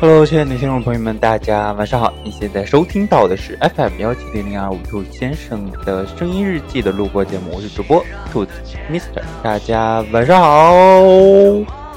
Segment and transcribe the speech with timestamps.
[0.00, 2.12] Hello，亲爱的听众朋友们，大家晚上好！
[2.24, 8.50] 你现在收听到的是 FM 幺七零零二五兔先生的声音日记的录播节目，我是主播兔子
[8.90, 10.72] Mister，大家晚上好。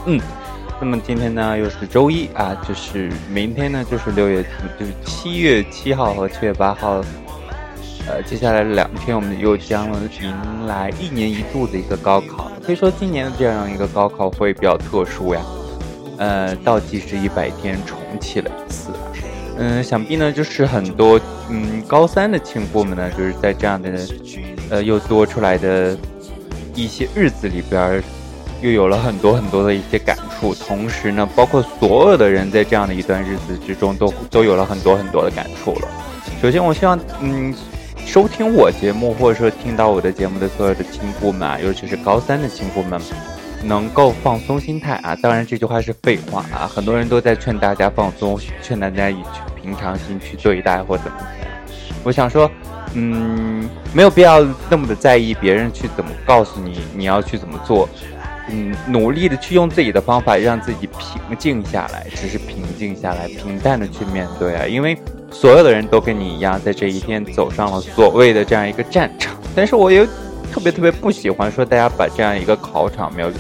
[0.06, 0.22] 嗯，
[0.80, 4.46] 那么今天呢又是周一啊，就是明天呢就是六月，
[4.80, 7.04] 就是七月七号和七月八号，
[8.10, 9.86] 呃，接下来两天我们又将
[10.22, 15.42] 迎来一年一度的一个高考，可以说今年的这样一个高考会比较特殊呀。
[16.18, 18.92] 呃，倒计时一百天重启了一次，
[19.58, 23.92] 嗯，想必呢就是很多嗯高三的亲姑们呢，就是在这样的
[24.70, 25.96] 呃又多出来的
[26.74, 28.02] 一些日子里边，
[28.62, 30.56] 又有了很多很多的一些感触。
[30.56, 35.88] 同时呢，包括所有的人在这样的一段日子之中，都都有了很多很多的感触了。
[36.42, 37.54] 首先，我希望嗯
[38.08, 43.00] 收听我节目或者说听到我的节目的所有的亲姑们啊，尤其是高三的亲姑们。
[43.64, 45.16] 能够放松心态啊！
[45.16, 46.68] 当然这句话是废话啊！
[46.68, 49.18] 很多人都在劝大家放松，劝大家以
[49.60, 51.48] 平常心去对待或怎么怎么样。
[52.04, 52.50] 我想说，
[52.94, 57.90] 嗯，没有必要那么的在意别人去怎么告诉你你要去怎么做。
[58.50, 64.66] 嗯，努力的去用自己的方法让自己平静下来，只是平静下来，平淡的去面对啊！
[64.68, 64.96] 因为
[65.32, 69.36] 所有的人都跟你一样，在这一天走上了所谓的这样一个战场。
[69.56, 70.06] 但是我又
[70.52, 73.32] 特别特别不喜欢说大家把这样一个考场描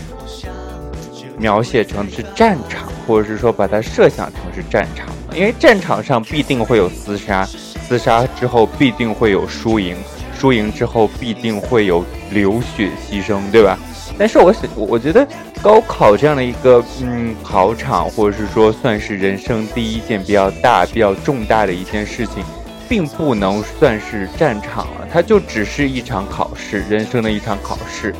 [1.38, 7.47] 描写成是战场，或者是说把它设想成是战场，因为战场上必定会有厮杀，
[7.89, 9.95] 厮杀之后必定会有输赢，
[10.38, 13.77] 输赢之后必定会有流血牺牲，对吧？
[14.17, 15.27] 但是我想，我觉得
[15.61, 22.44] 高考这样的一个嗯考场，或者是说算是人生第一件比较大、比较重大的一件事情，
[22.88, 28.13] 并不能算是战场了，它就只是一场考试，人生的一场考试，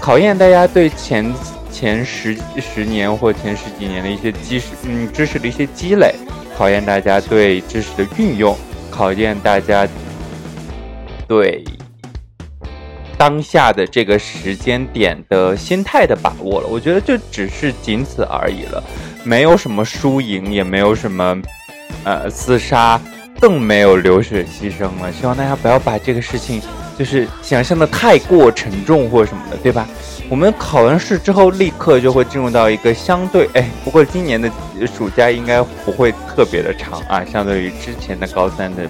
[0.00, 1.32] 考验大家对前。
[1.70, 6.12] 前十十年或前十几年的一些知识，嗯，知识的一些积累，
[6.56, 8.56] 考验大家对知识的运用，
[8.90, 9.86] 考验大家
[11.28, 11.62] 对
[13.18, 16.68] 当下的这个时间点的心态的把握了。
[16.68, 18.82] 我觉得就只是仅此而已了，
[19.24, 21.36] 没有什么输赢，也没有什么
[22.04, 22.98] 呃厮杀，
[23.40, 25.12] 更没有流血牺牲了。
[25.12, 26.62] 希望大家不要把这个事情
[26.96, 29.86] 就是想象的太过沉重或什么的，对吧？
[30.30, 34.50] 我们考完试之后，立刻就会进入到一个相对哎，不过今年的
[34.94, 38.86] 暑假应该不会特别的长啊，相对于之前的高三的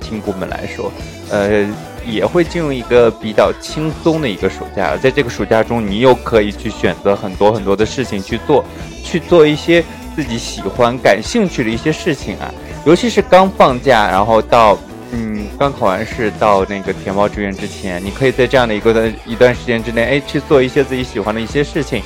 [0.00, 0.92] 亲姑们来说，
[1.30, 1.66] 呃，
[2.06, 4.96] 也会进入一个比较轻松的一个暑假。
[4.96, 8.64] 在这个暑假中，你又可以去选择很多很多的事情去做，
[9.02, 9.84] 去做一些
[10.14, 12.52] 自己喜欢、感兴趣的一些事情啊，
[12.84, 14.78] 尤其是刚放假，然后到。
[15.16, 22.02] 嗯，刚考完试到那个填报志愿之前，你可以在这样的一个的一段时间之内，哎，去做一些自己喜欢的一些事情，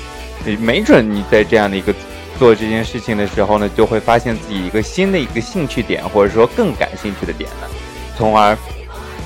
[0.61, 1.95] 没准你在这样的一个
[2.39, 7.71] 做这件事情的时候呢，就会发现自己一个新的一个兴趣点，或者说更感兴趣的点了，
[8.15, 8.55] 从而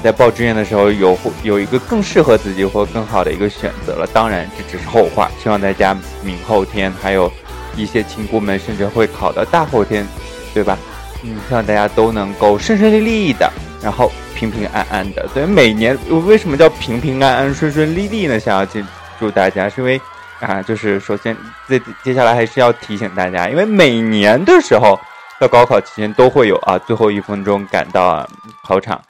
[0.02, 4.06] 在报志愿的时候有有一个更适合自己或更好的一个选择了。
[4.12, 7.30] 当然这只是后话，希望大家明后天还有
[7.76, 10.06] 一些亲姑们甚至会考到大后天，
[10.52, 10.76] 对吧？
[11.22, 13.50] 嗯，希望大家都能够顺顺利利的。
[13.82, 18.38] 然后平平安安的，所以每年为什么叫平平安安、顺顺利利呢？
[18.38, 18.84] 想要去
[19.18, 20.00] 祝大家，是因为
[20.38, 21.36] 啊，就是首先
[21.68, 24.96] 接接下来还是要提醒大家，因为每年的时候
[25.40, 28.24] 到高考期间都会有啊，最后一分钟赶到
[28.62, 29.00] 考场，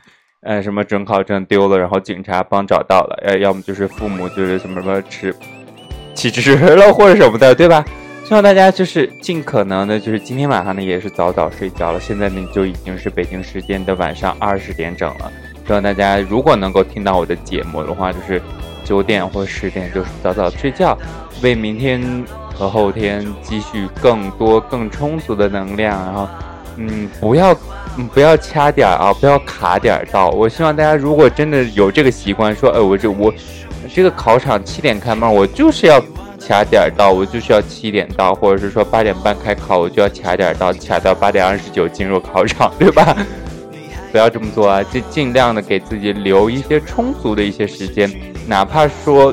[0.42, 5.32] 呃，什么准考证丢了，然后警察帮找到了，呃，要么就是父母就是什么什么吃
[6.14, 7.84] 起职了或者什么的，对吧？
[8.25, 12.00] 希望大家就是尽可能的，就是今天晚上呢也是早早睡觉了。
[12.00, 15.30] 现在呢就已经是北京时间的晚上二十点整了。
[15.64, 18.42] 希望大家如果能够听到我的节目的话，就是
[18.82, 20.98] 九点或十点就是早早睡觉，
[21.41, 22.03] 为明天
[22.53, 25.97] 和后天积蓄更多更充足的能量。
[26.04, 26.28] 然后，
[26.78, 27.54] 嗯，不要
[28.12, 30.30] 不要掐点啊，不要卡点到。
[30.30, 33.33] 我希望大家如果真的有这个习惯，说，哎，我这我
[33.94, 36.03] 这个考场七点开门，我就是要。
[36.44, 43.16] 卡点到，我就需要七点到，或者是说八点半开考，我就要卡点到，卡到八点二十九进入考场， 对吧？
[44.10, 48.12] 不要这么做啊，就尽量的给自己留一些充足的一些时间，
[48.48, 49.33] 哪怕说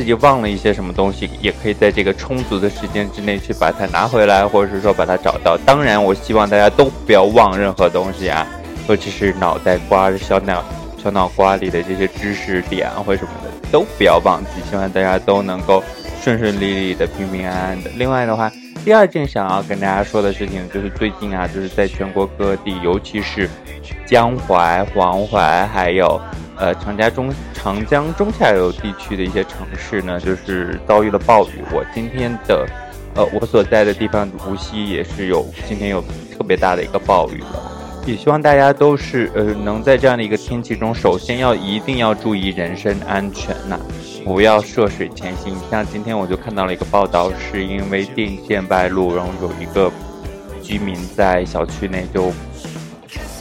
[0.00, 5.58] 自己忘了一些什么东西，也可以在这个充足的时间之内去把它拿回来，或者是说把它找到。
[5.58, 8.46] 当然，我希望大家都不要忘任何东西啊，
[8.88, 10.64] 尤其是脑袋瓜、小脑、
[10.96, 14.62] 小脑瓜里的这些知识点或什么的，都不要忘记。
[14.70, 15.84] 希望大家都能够。
[16.22, 17.90] 顺顺利利的，平平安安的。
[17.96, 18.50] 另外的话，
[18.84, 23.48] 第二件想要跟大家说的事情，就是最近啊，就是在全国各地，尤其是
[24.06, 26.20] 江淮、黄淮，还有
[26.58, 27.32] 呃长江中
[27.62, 31.62] 长江中下游地区的一些城市呢，就是遭遇了暴雨。
[31.70, 32.66] 我今天的，
[33.14, 36.02] 呃，我所在的地方无锡也是有今天有
[36.32, 38.02] 特别大的一个暴雨了。
[38.06, 43.78] 也希望大家都是呃，能在这样的一个天气中，首先要一定要注意人身安全呐，
[44.24, 45.54] 不要涉水前行。
[45.70, 49.92] 像今天我就看到了一个报道，是因为电线败露，然后有一个
[50.62, 52.32] 居民在小区内就，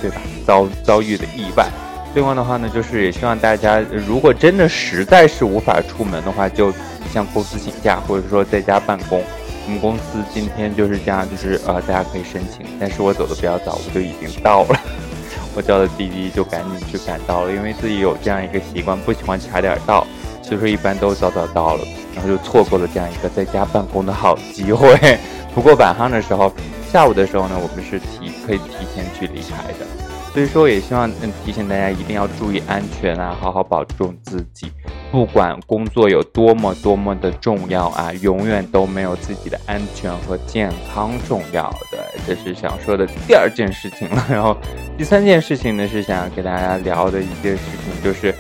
[0.01, 1.66] 对吧，遭遭遇的意外。
[2.15, 6.73] 另外的话呢，就是也希望大家，如果真的实在是无法出门的话，就
[7.13, 9.21] 向公司请假，或者说在家办公。
[9.65, 14.79] 我们公司今天就是这样，就是呃，大家可以申请，但是我走的比较早，我就已经到了。
[15.56, 20.06] 我叫的滴滴就赶紧去赶到了，因为自己有这样一个习惯，不喜欢卡点到，
[20.41, 21.83] 所以说一般都早早到了，
[22.15, 24.97] 然后就错过了这样一个在家办公的好机会。
[25.53, 26.51] 不过晚上的时候，
[26.91, 29.85] 下午的时候呢，我们是提可以提前去离开的，
[30.34, 34.72] 所以说也希望嗯提醒大家一定要注意安全啊，好好保重自己。
[35.12, 41.70] 不管工作有多么多么的重要啊，永远都没有自己的安全和健康重要。
[41.92, 41.98] 的，
[42.28, 44.24] 这是想说的第二件事情了。
[44.30, 44.56] 然后
[44.98, 48.34] 第三件事情呢，是想要给大家聊的一件事情，就是，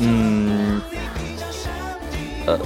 [0.00, 0.80] 嗯，
[2.46, 2.58] 呃。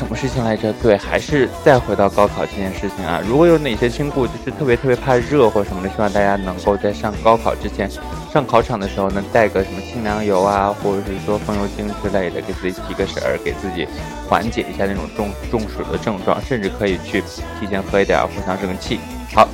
[0.00, 0.72] 什么事情来着？
[0.82, 3.20] 对，还是再回到高考这件事情啊。
[3.28, 7.86] 如果有哪些亲故就是特别特别怕热或者什么的，希望大家能够在上高考之前，
[8.32, 13.86] 上考场的时候能，带个什么清凉油啊，或者是说风油精之类的，给自己提个神儿，给自己
[14.26, 17.22] 缓解一下那种中中暑的症状，甚至可以去
[17.60, 18.98] 提前喝一点藿香正气。
[19.34, 19.46] 好，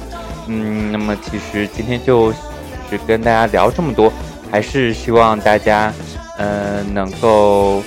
[0.46, 2.32] 嗯，那么其实今天就
[2.88, 4.12] 是跟大家聊这么多，
[4.48, 5.92] 还是希望大家，
[6.38, 7.82] 呃，能够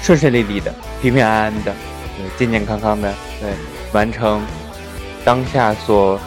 [0.00, 0.72] 顺顺利利的。
[1.02, 1.72] 平平安安的，
[2.16, 3.50] 对，健健康康的，对，
[3.92, 4.40] 完成
[5.24, 6.18] 当下所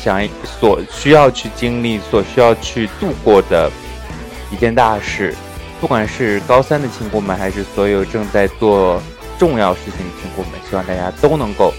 [0.00, 3.70] 想、所需要去经历、所需要去度过的
[4.50, 5.34] 一件大事。
[5.80, 9.02] 不管是高三的亲姑们，还是所有正在做
[9.38, 11.74] 重要事情的亲姑们，希望大家都能够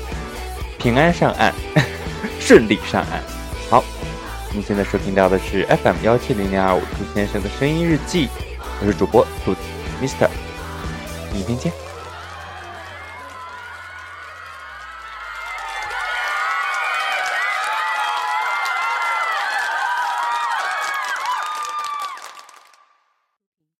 [0.77, 1.53] 平安上岸，
[2.39, 3.23] 顺利上岸。
[3.69, 3.83] 好，
[4.53, 8.27] 您现在收听到的是 FM 幺七零零二五兔先生的声音日记，
[8.79, 9.59] 我是主播兔子
[9.99, 10.27] Mister，
[11.35, 11.84] 明天见。